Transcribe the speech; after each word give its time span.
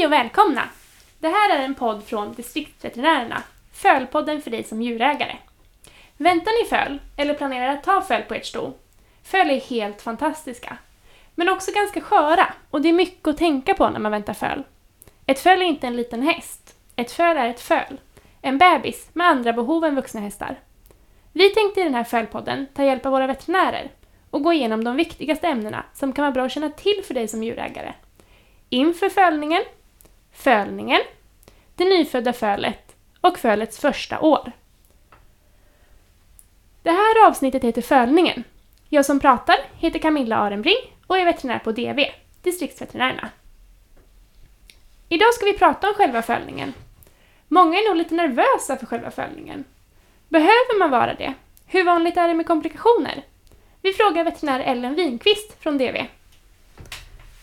Hej 0.00 0.06
och 0.06 0.12
välkomna! 0.12 0.62
Det 1.18 1.28
här 1.28 1.58
är 1.58 1.64
en 1.64 1.74
podd 1.74 2.04
från 2.04 2.32
Distriktsveterinärerna, 2.32 3.42
Fölpodden 3.72 4.42
för 4.42 4.50
dig 4.50 4.64
som 4.64 4.82
djurägare. 4.82 5.36
Väntar 6.16 6.62
ni 6.62 6.68
föl, 6.68 6.98
eller 7.16 7.34
planerar 7.34 7.68
att 7.68 7.84
ta 7.84 8.00
föl 8.00 8.22
på 8.22 8.34
ert 8.34 8.46
sto? 8.46 8.72
Föl 9.22 9.50
är 9.50 9.60
helt 9.60 10.02
fantastiska, 10.02 10.76
men 11.34 11.48
också 11.48 11.70
ganska 11.74 12.00
sköra 12.00 12.52
och 12.70 12.82
det 12.82 12.88
är 12.88 12.92
mycket 12.92 13.28
att 13.28 13.36
tänka 13.36 13.74
på 13.74 13.88
när 13.88 14.00
man 14.00 14.12
väntar 14.12 14.34
föl. 14.34 14.62
Ett 15.26 15.38
föl 15.38 15.62
är 15.62 15.66
inte 15.66 15.86
en 15.86 15.96
liten 15.96 16.22
häst, 16.22 16.76
ett 16.96 17.12
föl 17.12 17.36
är 17.36 17.48
ett 17.48 17.60
föl, 17.60 18.00
en 18.42 18.58
bebis 18.58 19.08
med 19.12 19.26
andra 19.26 19.52
behov 19.52 19.84
än 19.84 19.96
vuxna 19.96 20.20
hästar. 20.20 20.60
Vi 21.32 21.48
tänkte 21.48 21.80
i 21.80 21.84
den 21.84 21.94
här 21.94 22.04
fölpodden 22.04 22.66
ta 22.74 22.84
hjälp 22.84 23.06
av 23.06 23.12
våra 23.12 23.26
veterinärer 23.26 23.90
och 24.30 24.42
gå 24.42 24.52
igenom 24.52 24.84
de 24.84 24.96
viktigaste 24.96 25.48
ämnena 25.48 25.84
som 25.94 26.12
kan 26.12 26.22
vara 26.22 26.32
bra 26.32 26.44
att 26.44 26.52
känna 26.52 26.70
till 26.70 27.02
för 27.04 27.14
dig 27.14 27.28
som 27.28 27.42
djurägare. 27.42 27.92
Inför 28.68 29.08
fölningen, 29.08 29.62
fölningen, 30.40 31.00
det 31.74 31.84
nyfödda 31.84 32.32
fölet 32.32 32.96
och 33.20 33.38
fölets 33.38 33.78
första 33.78 34.20
år. 34.20 34.52
Det 36.82 36.90
här 36.90 37.28
avsnittet 37.28 37.64
heter 37.64 37.82
Fölningen. 37.82 38.44
Jag 38.88 39.06
som 39.06 39.20
pratar 39.20 39.56
heter 39.78 39.98
Camilla 39.98 40.36
Arenbring 40.36 40.96
och 41.06 41.18
är 41.18 41.24
veterinär 41.24 41.58
på 41.58 41.72
DV, 41.72 42.00
Distriktsveterinärerna. 42.42 43.30
Idag 45.08 45.34
ska 45.34 45.44
vi 45.44 45.58
prata 45.58 45.88
om 45.88 45.94
själva 45.94 46.22
fölningen. 46.22 46.74
Många 47.48 47.78
är 47.78 47.88
nog 47.88 47.96
lite 47.96 48.14
nervösa 48.14 48.76
för 48.76 48.86
själva 48.86 49.10
fölningen. 49.10 49.64
Behöver 50.28 50.78
man 50.78 50.90
vara 50.90 51.14
det? 51.14 51.34
Hur 51.66 51.84
vanligt 51.84 52.16
är 52.16 52.28
det 52.28 52.34
med 52.34 52.46
komplikationer? 52.46 53.22
Vi 53.82 53.92
frågar 53.92 54.24
veterinär 54.24 54.60
Ellen 54.60 54.94
Winqvist 54.94 55.62
från 55.62 55.78
DV. 55.78 55.96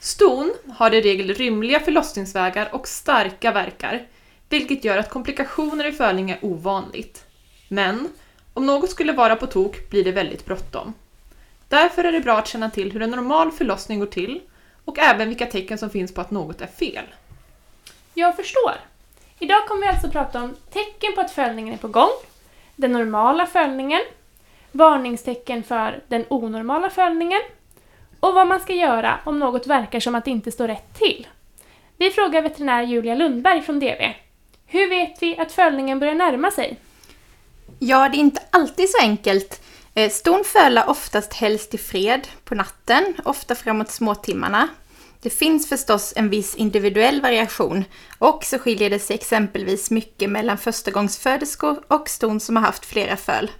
Ston 0.07 0.53
har 0.77 0.93
i 0.93 1.01
regel 1.01 1.33
rymliga 1.33 1.79
förlossningsvägar 1.79 2.69
och 2.75 2.87
starka 2.87 3.51
verkar, 3.51 4.07
vilket 4.49 4.83
gör 4.83 4.97
att 4.97 5.09
komplikationer 5.09 5.85
i 5.85 5.91
fölning 5.91 6.31
är 6.31 6.39
ovanligt. 6.41 7.25
Men 7.67 8.09
om 8.53 8.65
något 8.65 8.89
skulle 8.89 9.13
vara 9.13 9.35
på 9.35 9.47
tok 9.47 9.89
blir 9.89 10.03
det 10.03 10.11
väldigt 10.11 10.45
bråttom. 10.45 10.93
Därför 11.67 12.03
är 12.03 12.11
det 12.11 12.19
bra 12.19 12.37
att 12.37 12.47
känna 12.47 12.69
till 12.69 12.91
hur 12.91 13.01
en 13.01 13.11
normal 13.11 13.51
förlossning 13.51 13.99
går 13.99 14.05
till 14.05 14.41
och 14.85 14.99
även 14.99 15.29
vilka 15.29 15.45
tecken 15.45 15.77
som 15.77 15.89
finns 15.89 16.13
på 16.13 16.21
att 16.21 16.31
något 16.31 16.61
är 16.61 16.67
fel. 16.67 17.05
Jag 18.13 18.35
förstår. 18.35 18.73
Idag 19.39 19.67
kommer 19.67 19.81
vi 19.81 19.87
alltså 19.87 20.09
prata 20.09 20.43
om 20.43 20.55
tecken 20.69 21.15
på 21.15 21.21
att 21.21 21.31
följningen 21.31 21.73
är 21.73 21.77
på 21.77 21.87
gång, 21.87 22.13
den 22.75 22.91
normala 22.91 23.45
följningen, 23.45 24.01
varningstecken 24.71 25.63
för 25.63 26.03
den 26.07 26.25
onormala 26.29 26.89
följningen, 26.89 27.41
och 28.19 28.33
vad 28.33 28.47
man 28.47 28.59
ska 28.59 28.73
göra 28.73 29.19
om 29.23 29.39
något 29.39 29.67
verkar 29.67 29.99
som 29.99 30.15
att 30.15 30.25
det 30.25 30.31
inte 30.31 30.51
står 30.51 30.67
rätt 30.67 30.93
till. 30.93 31.27
Vi 31.97 32.09
frågar 32.09 32.41
veterinär 32.41 32.83
Julia 32.83 33.15
Lundberg 33.15 33.61
från 33.61 33.79
DV. 33.79 34.13
Hur 34.65 34.89
vet 34.89 35.21
vi 35.21 35.37
att 35.37 35.51
fölningen 35.51 35.99
börjar 35.99 36.15
närma 36.15 36.51
sig? 36.51 36.79
Ja, 37.79 38.09
det 38.09 38.17
är 38.17 38.19
inte 38.19 38.41
alltid 38.49 38.89
så 38.89 39.01
enkelt. 39.01 39.61
Eh, 39.93 40.09
ston 40.09 40.43
fölar 40.45 40.89
oftast 40.89 41.33
helst 41.33 41.73
i 41.73 41.77
fred 41.77 42.27
på 42.43 42.55
natten, 42.55 43.15
ofta 43.25 43.55
framåt 43.55 43.91
småtimmarna. 43.91 44.67
Det 45.21 45.29
finns 45.29 45.69
förstås 45.69 46.13
en 46.15 46.29
viss 46.29 46.55
individuell 46.55 47.21
variation 47.21 47.83
och 48.17 48.43
så 48.43 48.59
skiljer 48.59 48.89
det 48.89 48.99
sig 48.99 49.13
exempelvis 49.13 49.91
mycket 49.91 50.29
mellan 50.29 50.57
förstagångsföderskor 50.57 51.83
och 51.87 52.09
ston 52.09 52.39
som 52.39 52.55
har 52.55 52.63
haft 52.63 52.85
flera 52.85 53.15
föl. 53.15 53.51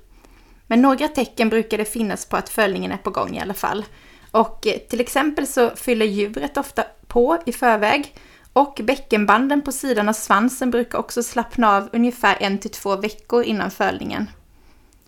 Men 0.67 0.81
några 0.81 1.07
tecken 1.07 1.49
brukar 1.49 1.77
det 1.77 1.85
finnas 1.85 2.25
på 2.25 2.37
att 2.37 2.49
fölningen 2.49 2.91
är 2.91 2.97
på 2.97 3.09
gång 3.09 3.37
i 3.37 3.41
alla 3.41 3.53
fall. 3.53 3.85
Och 4.31 4.67
eh, 4.67 4.77
till 4.77 5.01
exempel 5.01 5.47
så 5.47 5.69
fyller 5.75 6.05
djuret 6.05 6.57
ofta 6.57 6.83
på 7.07 7.37
i 7.45 7.51
förväg 7.51 8.15
och 8.53 8.79
bäckenbanden 8.83 9.61
på 9.61 9.71
sidan 9.71 10.09
av 10.09 10.13
svansen 10.13 10.71
brukar 10.71 10.97
också 10.97 11.23
slappna 11.23 11.77
av 11.77 11.89
ungefär 11.93 12.37
en 12.39 12.57
till 12.57 12.71
två 12.71 12.95
veckor 12.95 13.43
innan 13.43 13.71
fölningen. 13.71 14.29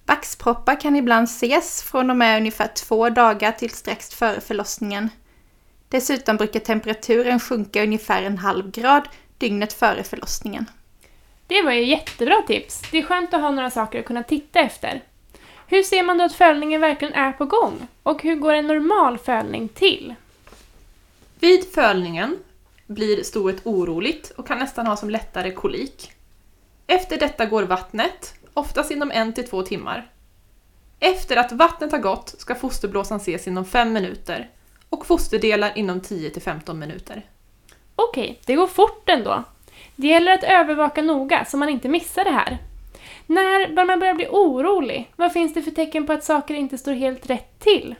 Vaxproppar 0.06 0.81
kan 0.81 0.96
ibland 0.96 1.24
ses 1.24 1.84
från 1.84 2.09
och 2.09 2.18
med 2.18 2.38
ungefär 2.38 2.68
två 2.68 3.09
dagar 3.09 3.52
till 3.52 3.69
strax 3.69 4.09
före 4.09 4.41
förlossningen. 4.41 5.09
Dessutom 5.90 6.38
brukar 6.38 6.59
temperaturen 6.59 7.40
sjunka 7.40 7.84
ungefär 7.84 8.24
en 8.24 8.38
halv 8.38 8.72
grad 8.72 9.09
dygnet 9.38 9.74
före 9.74 10.03
förlossningen. 10.03 10.66
Det 11.47 11.62
var 11.62 11.72
ju 11.72 11.86
jättebra 11.86 12.41
tips. 12.47 12.81
Det 12.91 12.97
är 12.97 13.03
skönt 13.03 13.34
att 13.34 13.41
ha 13.41 13.51
några 13.51 13.69
saker 13.69 14.00
att 14.00 14.06
kunna 14.06 14.24
titta 14.24 14.59
efter. 14.59 15.01
Hur 15.72 15.84
ser 15.84 16.03
man 16.03 16.18
då 16.18 16.24
att 16.24 16.35
fölningen 16.35 16.81
verkligen 16.81 17.13
är 17.13 17.31
på 17.31 17.46
gång? 17.46 17.88
Och 18.03 18.24
hur 18.24 18.35
går 18.35 18.53
en 18.53 18.68
normal 18.68 19.18
fölning 19.18 19.68
till? 19.68 20.16
Vid 21.40 21.74
fölningen 21.74 22.38
blir 22.88 23.24
stoet 23.24 23.66
oroligt 23.66 24.31
och 24.31 24.47
kan 24.47 24.59
nästan 24.59 24.88
ha 24.88 24.97
som 24.97 25.09
lättare 25.09 25.52
kolik. 25.52 26.12
Efter 26.88 27.19
detta 27.19 27.46
går 27.46 27.63
vattnet, 27.63 28.34
oftast 28.53 28.91
inom 28.91 29.12
en 29.12 29.34
till 29.34 29.47
två 29.47 29.62
timmar. 29.62 30.12
Efter 31.00 31.38
att 31.38 31.52
vattnet 31.52 31.91
har 31.91 32.00
gått 32.00 32.36
ska 32.38 32.56
fosterblåsan 32.56 33.18
ses 33.18 33.47
inom 33.47 33.66
fem 33.66 33.94
minuter 33.94 34.50
och 34.90 35.06
fosterdelar 35.06 35.72
inom 35.75 36.01
10 36.01 36.30
till 36.30 36.41
15 36.41 36.80
minuter. 36.80 37.25
Okej, 37.96 38.40
det 38.46 38.56
går 38.56 38.68
fort 38.68 39.09
ändå. 39.09 39.44
Det 39.96 40.07
gäller 40.07 40.31
att 40.31 40.44
övervaka 40.44 41.01
noga 41.01 41.46
så 41.46 41.57
man 41.57 41.69
inte 41.69 41.90
missar 41.90 42.24
det 42.24 42.31
här. 42.31 42.57
När 43.29 43.75
bör 43.75 43.85
man 43.85 44.00
börja 44.00 44.13
bli 44.13 44.28
orolig? 44.28 45.12
Vad 45.16 45.34
finns 45.34 45.53
det 45.53 45.62
för 45.62 45.72
tecken 45.72 46.06
på 46.06 46.13
att 46.13 46.23
saker 46.23 46.53
inte 46.53 46.78
står 46.78 46.94
helt 46.94 47.29
rätt 47.29 47.59
till? 47.59 47.95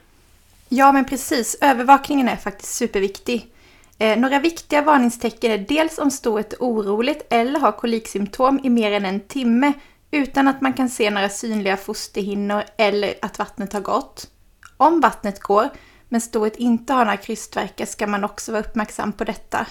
Ja, 0.68 0.92
men 0.92 1.04
precis. 1.04 1.56
Övervakningen 1.60 2.28
är 2.28 2.36
faktiskt 2.36 2.74
superviktig. 2.74 3.52
Eh, 3.98 4.18
några 4.18 4.38
viktiga 4.38 4.82
varningstecken 4.82 5.52
är 5.52 5.58
dels 5.58 5.98
om 5.98 6.10
stoet 6.10 6.52
är 6.52 6.56
oroligt 6.60 7.26
eller 7.30 7.60
har 7.60 7.72
koliksymptom 7.72 8.60
i 8.62 8.70
mer 8.70 8.92
än 8.92 9.04
en 9.04 9.20
timme 9.20 9.72
utan 10.10 10.48
att 10.48 10.60
man 10.60 10.72
kan 10.72 10.88
se 10.88 11.10
några 11.10 11.28
synliga 11.28 11.76
fosterhinnor 11.76 12.62
eller 12.76 13.14
att 13.22 13.38
vattnet 13.38 13.72
har 13.72 13.80
gått. 13.80 14.30
Om 14.76 15.00
vattnet 15.00 15.40
går, 15.40 15.68
men 16.08 16.20
stoet 16.20 16.56
inte 16.56 16.92
har 16.92 17.04
några 17.04 17.16
krystvärkar 17.16 17.86
ska 17.86 18.06
man 18.06 18.24
också 18.24 18.52
vara 18.52 18.62
uppmärksam 18.62 19.12
på 19.12 19.24
detta. 19.24 19.66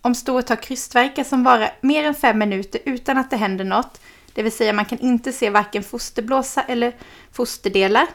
Om 0.00 0.14
stoet 0.14 0.48
har 0.48 0.56
krystvärkar 0.56 1.24
som 1.24 1.44
varar 1.44 1.70
mer 1.80 2.04
än 2.04 2.14
fem 2.14 2.38
minuter 2.38 2.80
utan 2.84 3.18
att 3.18 3.30
det 3.30 3.36
händer 3.36 3.64
något, 3.64 4.00
det 4.36 4.42
vill 4.42 4.52
säga 4.52 4.72
man 4.72 4.84
kan 4.84 4.98
inte 4.98 5.32
se 5.32 5.50
varken 5.50 5.82
fosterblåsa 5.82 6.62
eller 6.62 6.92
fosterdelar. 7.32 8.06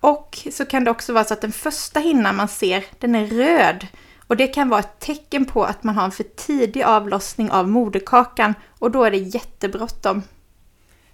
Och 0.00 0.38
så 0.52 0.64
kan 0.64 0.84
det 0.84 0.90
också 0.90 1.12
vara 1.12 1.24
så 1.24 1.34
att 1.34 1.40
den 1.40 1.52
första 1.52 2.00
hinnan 2.00 2.36
man 2.36 2.48
ser, 2.48 2.84
den 2.98 3.14
är 3.14 3.26
röd. 3.26 3.86
Och 4.26 4.36
det 4.36 4.46
kan 4.46 4.68
vara 4.68 4.80
ett 4.80 5.00
tecken 5.00 5.44
på 5.44 5.64
att 5.64 5.84
man 5.84 5.94
har 5.94 6.04
en 6.04 6.10
för 6.10 6.24
tidig 6.24 6.82
avlossning 6.82 7.50
av 7.50 7.68
moderkakan 7.68 8.54
och 8.78 8.90
då 8.90 9.04
är 9.04 9.10
det 9.10 9.16
jättebråttom. 9.16 10.22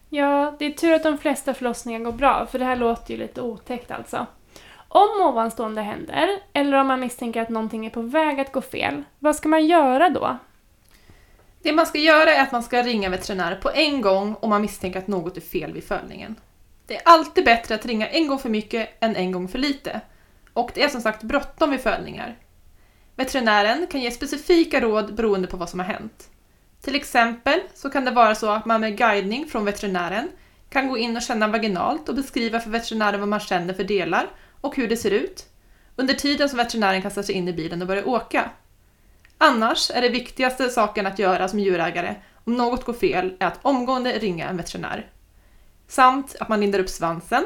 Ja, 0.08 0.56
det 0.58 0.64
är 0.64 0.70
tur 0.70 0.92
att 0.92 1.02
de 1.02 1.18
flesta 1.18 1.54
förlossningar 1.54 2.00
går 2.00 2.12
bra, 2.12 2.46
för 2.46 2.58
det 2.58 2.64
här 2.64 2.76
låter 2.76 3.14
ju 3.14 3.20
lite 3.20 3.40
otäckt 3.40 3.90
alltså. 3.90 4.26
Om 4.88 5.20
ovanstående 5.28 5.82
händer, 5.82 6.28
eller 6.52 6.80
om 6.80 6.86
man 6.86 7.00
misstänker 7.00 7.42
att 7.42 7.48
någonting 7.48 7.86
är 7.86 7.90
på 7.90 8.02
väg 8.02 8.40
att 8.40 8.52
gå 8.52 8.60
fel, 8.60 9.02
vad 9.18 9.36
ska 9.36 9.48
man 9.48 9.66
göra 9.66 10.08
då? 10.08 10.38
Det 11.62 11.72
man 11.72 11.86
ska 11.86 11.98
göra 11.98 12.34
är 12.34 12.42
att 12.42 12.52
man 12.52 12.62
ska 12.62 12.82
ringa 12.82 13.08
veterinär 13.08 13.54
på 13.54 13.70
en 13.70 14.00
gång 14.00 14.36
om 14.40 14.50
man 14.50 14.62
misstänker 14.62 14.98
att 14.98 15.08
något 15.08 15.36
är 15.36 15.40
fel 15.40 15.72
vid 15.72 15.84
fölningen. 15.84 16.36
Det 16.86 16.96
är 16.96 17.02
alltid 17.04 17.44
bättre 17.44 17.74
att 17.74 17.86
ringa 17.86 18.08
en 18.08 18.28
gång 18.28 18.38
för 18.38 18.48
mycket 18.48 18.88
än 19.00 19.16
en 19.16 19.32
gång 19.32 19.48
för 19.48 19.58
lite. 19.58 20.00
Och 20.52 20.70
det 20.74 20.82
är 20.82 20.88
som 20.88 21.00
sagt 21.00 21.22
bråttom 21.22 21.70
vid 21.70 21.80
fölningar. 21.80 22.38
Veterinären 23.16 23.86
kan 23.86 24.00
ge 24.00 24.10
specifika 24.10 24.80
råd 24.80 25.14
beroende 25.14 25.48
på 25.48 25.56
vad 25.56 25.70
som 25.70 25.80
har 25.80 25.86
hänt. 25.86 26.30
Till 26.82 26.94
exempel 26.94 27.60
så 27.74 27.90
kan 27.90 28.04
det 28.04 28.10
vara 28.10 28.34
så 28.34 28.50
att 28.50 28.66
man 28.66 28.80
med 28.80 28.98
guidning 28.98 29.46
från 29.46 29.64
veterinären 29.64 30.28
kan 30.70 30.88
gå 30.88 30.98
in 30.98 31.16
och 31.16 31.22
känna 31.22 31.48
vaginalt 31.48 32.08
och 32.08 32.14
beskriva 32.14 32.60
för 32.60 32.70
veterinären 32.70 33.20
vad 33.20 33.28
man 33.28 33.40
känner 33.40 33.74
för 33.74 33.84
delar 33.84 34.30
och 34.60 34.76
hur 34.76 34.88
det 34.88 34.96
ser 34.96 35.10
ut 35.10 35.46
under 35.96 36.14
tiden 36.14 36.48
som 36.48 36.56
veterinären 36.56 37.02
kastar 37.02 37.22
sig 37.22 37.34
in 37.34 37.48
i 37.48 37.52
bilen 37.52 37.82
och 37.82 37.88
börjar 37.88 38.08
åka. 38.08 38.50
Annars 39.42 39.90
är 39.90 40.00
det 40.02 40.08
viktigaste 40.08 40.70
saken 40.70 41.06
att 41.06 41.18
göra 41.18 41.48
som 41.48 41.58
djurägare 41.58 42.14
om 42.44 42.54
något 42.54 42.84
går 42.84 42.92
fel 42.92 43.36
är 43.38 43.46
att 43.46 43.58
omgående 43.62 44.18
ringa 44.18 44.48
en 44.48 44.56
veterinär. 44.56 45.06
Samt 45.88 46.36
att 46.40 46.48
man 46.48 46.60
lindar 46.60 46.78
upp 46.78 46.88
svansen, 46.88 47.44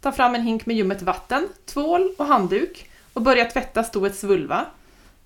tar 0.00 0.12
fram 0.12 0.34
en 0.34 0.42
hink 0.42 0.66
med 0.66 0.76
ljummet 0.76 1.02
vatten, 1.02 1.48
tvål 1.66 2.14
och 2.18 2.26
handduk 2.26 2.90
och 3.12 3.22
börjar 3.22 3.44
tvätta 3.44 3.84
stoets 3.84 4.24
vulva. 4.24 4.66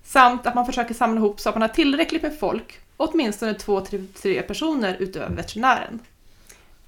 Samt 0.03 0.47
att 0.47 0.55
man 0.55 0.65
försöker 0.65 0.93
samla 0.93 1.19
ihop 1.19 1.39
så 1.39 1.49
att 1.49 1.55
man 1.55 1.61
har 1.61 1.69
tillräckligt 1.69 2.23
med 2.23 2.39
folk, 2.39 2.79
åtminstone 2.97 3.53
två 3.53 3.81
till 3.81 4.07
tre 4.07 4.41
personer 4.41 4.95
utöver 4.99 5.35
veterinären. 5.35 5.99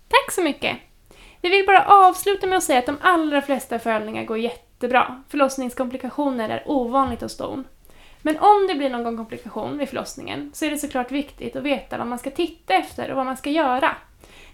Tack 0.07 0.31
så 0.31 0.41
mycket! 0.41 0.77
Vi 1.41 1.49
vill 1.49 1.65
bara 1.65 1.85
avsluta 1.85 2.47
med 2.47 2.57
att 2.57 2.63
säga 2.63 2.79
att 2.79 2.85
de 2.85 2.97
allra 3.01 3.41
flesta 3.41 3.79
fölningar 3.79 4.23
går 4.23 4.37
jättebra. 4.37 5.23
Förlossningskomplikationer 5.29 6.49
är 6.49 6.63
ovanligt 6.65 7.21
hos 7.21 7.33
ston. 7.33 7.63
Men 8.27 8.39
om 8.39 8.67
det 8.67 8.75
blir 8.75 8.89
någon 8.89 9.17
komplikation 9.17 9.77
vid 9.77 9.89
förlossningen 9.89 10.51
så 10.53 10.65
är 10.65 10.71
det 10.71 10.77
såklart 10.77 11.11
viktigt 11.11 11.55
att 11.55 11.63
veta 11.63 11.97
vad 11.97 12.07
man 12.07 12.19
ska 12.19 12.29
titta 12.29 12.73
efter 12.73 13.09
och 13.09 13.17
vad 13.17 13.25
man 13.25 13.37
ska 13.37 13.49
göra. 13.49 13.95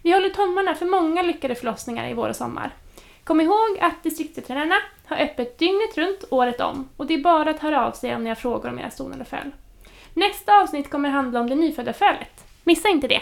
Vi 0.02 0.12
håller 0.12 0.30
tummarna 0.30 0.76
för 0.76 0.86
många 0.86 1.22
lyckade 1.22 1.56
förlossningar 1.56 2.10
i 2.10 2.14
vår 2.14 2.30
och 2.30 2.36
sommar. 2.36 2.74
Kom 3.24 3.42
ihåg 3.42 3.78
att 3.82 4.04
distriktsveterinärerna 4.04 4.76
har 5.06 5.18
öppet 5.18 5.58
dygnet 5.58 5.98
runt 5.98 6.24
året 6.30 6.62
om 6.62 6.90
och 6.98 7.08
det 7.08 7.14
är 7.14 7.24
bara 7.24 7.50
att 7.50 7.60
höra 7.60 7.88
av 7.88 7.92
sig 7.92 8.16
om 8.16 8.24
ni 8.24 8.30
har 8.30 8.36
frågor 8.36 8.70
om 8.70 8.80
era 8.80 8.90
ston 8.90 9.14
eller 9.14 9.26
föl. 9.26 9.52
Nästa 10.14 10.62
avsnitt 10.62 10.90
kommer 10.90 11.10
handla 11.10 11.40
om 11.40 11.50
det 11.50 11.56
nyfödda 11.56 11.94
fölet. 11.94 12.46
Missa 12.64 12.90
inte 12.90 13.08
det! 13.08 13.22